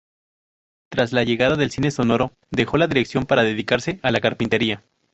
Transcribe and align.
Tras 0.89 1.13
la 1.13 1.23
llegada 1.23 1.57
del 1.57 1.69
cine 1.69 1.91
sonoro, 1.91 2.31
dejó 2.49 2.77
la 2.77 2.87
dirección 2.87 3.27
para 3.27 3.43
dedicarse 3.43 3.99
a 4.01 4.09
la 4.09 4.19
carpintería. 4.19 4.83